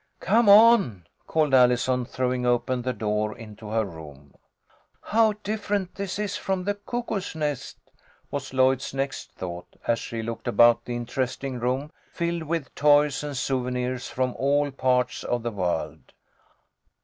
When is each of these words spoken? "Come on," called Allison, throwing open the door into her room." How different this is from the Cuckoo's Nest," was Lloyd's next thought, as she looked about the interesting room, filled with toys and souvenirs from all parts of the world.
"Come 0.19 0.49
on," 0.49 1.05
called 1.27 1.53
Allison, 1.53 2.05
throwing 2.05 2.43
open 2.43 2.81
the 2.81 2.91
door 2.91 3.37
into 3.37 3.69
her 3.69 3.85
room." 3.85 4.33
How 5.13 5.33
different 5.43 5.93
this 5.93 6.17
is 6.17 6.35
from 6.35 6.63
the 6.63 6.73
Cuckoo's 6.73 7.35
Nest," 7.35 7.77
was 8.31 8.51
Lloyd's 8.51 8.95
next 8.95 9.33
thought, 9.33 9.75
as 9.85 9.99
she 9.99 10.23
looked 10.23 10.47
about 10.47 10.85
the 10.85 10.95
interesting 10.95 11.59
room, 11.59 11.91
filled 12.11 12.41
with 12.41 12.73
toys 12.73 13.23
and 13.23 13.37
souvenirs 13.37 14.07
from 14.09 14.33
all 14.39 14.71
parts 14.71 15.23
of 15.23 15.43
the 15.43 15.51
world. 15.51 16.13